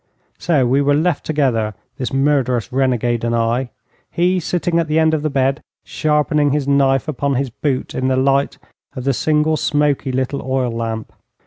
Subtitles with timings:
[0.39, 3.69] So we were left together, this murderous renegade and I
[4.09, 8.07] he sitting at the end of the bed, sharpening his knife upon his boot in
[8.07, 8.57] the light
[8.95, 11.13] of the single smoky little oil lamp.